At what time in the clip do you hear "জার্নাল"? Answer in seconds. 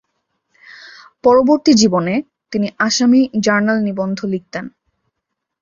3.45-3.77